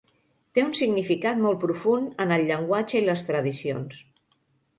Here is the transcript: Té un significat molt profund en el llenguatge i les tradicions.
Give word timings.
Té 0.57 0.61
un 0.67 0.71
significat 0.79 1.41
molt 1.43 1.59
profund 1.65 2.23
en 2.25 2.33
el 2.39 2.47
llenguatge 2.49 2.99
i 3.01 3.03
les 3.11 3.25
tradicions. 3.29 4.03